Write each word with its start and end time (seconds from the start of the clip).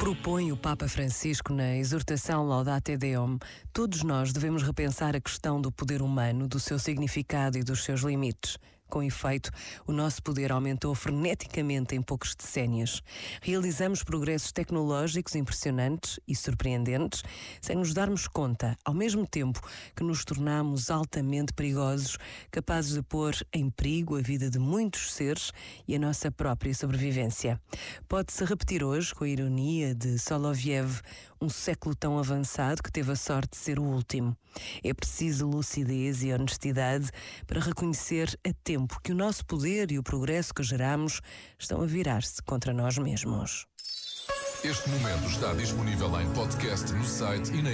propõe 0.00 0.50
o 0.50 0.56
Papa 0.56 0.88
Francisco 0.88 1.52
na 1.52 1.76
exortação 1.76 2.46
Laudate 2.46 2.96
Deum, 2.96 3.38
todos 3.70 4.02
nós 4.02 4.32
devemos 4.32 4.62
repensar 4.62 5.14
a 5.14 5.20
questão 5.20 5.60
do 5.60 5.70
poder 5.70 6.00
humano, 6.00 6.48
do 6.48 6.58
seu 6.58 6.78
significado 6.78 7.58
e 7.58 7.62
dos 7.62 7.84
seus 7.84 8.00
limites. 8.00 8.56
Com 8.90 9.04
efeito, 9.04 9.52
o 9.86 9.92
nosso 9.92 10.20
poder 10.20 10.50
aumentou 10.50 10.92
freneticamente 10.96 11.94
em 11.94 12.02
poucos 12.02 12.34
decénios. 12.34 13.00
Realizamos 13.40 14.02
progressos 14.02 14.50
tecnológicos 14.50 15.36
impressionantes 15.36 16.18
e 16.26 16.34
surpreendentes, 16.34 17.22
sem 17.60 17.76
nos 17.76 17.94
darmos 17.94 18.26
conta, 18.26 18.76
ao 18.84 18.92
mesmo 18.92 19.24
tempo 19.28 19.62
que 19.94 20.02
nos 20.02 20.24
tornamos 20.24 20.90
altamente 20.90 21.52
perigosos, 21.52 22.18
capazes 22.50 22.94
de 22.94 23.02
pôr 23.02 23.32
em 23.52 23.70
perigo 23.70 24.16
a 24.16 24.20
vida 24.20 24.50
de 24.50 24.58
muitos 24.58 25.12
seres 25.12 25.52
e 25.86 25.94
a 25.94 25.98
nossa 25.98 26.32
própria 26.32 26.74
sobrevivência. 26.74 27.60
Pode-se 28.08 28.44
repetir 28.44 28.82
hoje, 28.82 29.14
com 29.14 29.22
a 29.22 29.28
ironia 29.28 29.94
de 29.94 30.18
Soloviev, 30.18 31.00
um 31.40 31.48
século 31.48 31.94
tão 31.94 32.18
avançado 32.18 32.82
que 32.82 32.92
teve 32.92 33.12
a 33.12 33.16
sorte 33.16 33.52
de 33.52 33.56
ser 33.56 33.78
o 33.78 33.84
último. 33.84 34.36
É 34.84 34.92
preciso 34.92 35.46
lucidez 35.46 36.22
e 36.22 36.32
honestidade 36.32 37.08
para 37.46 37.60
reconhecer 37.60 38.38
a 38.46 38.52
tempo 38.62 38.79
tempo 38.80 39.00
que 39.02 39.12
o 39.12 39.14
nosso 39.14 39.44
poder 39.44 39.92
e 39.92 39.98
o 39.98 40.02
progresso 40.02 40.54
que 40.54 40.62
geramos 40.62 41.20
estão 41.58 41.82
a 41.82 41.86
virar-se 41.86 42.42
contra 42.42 42.72
nós 42.72 42.96
mesmos. 42.96 43.66
Este 44.64 44.88
momento 44.90 45.26
está 45.26 45.52
disponível 45.54 46.20
em 46.20 46.30
podcast 46.32 46.92
no 46.92 47.04
site 47.04 47.50
e 47.52 47.62
na. 47.62 47.70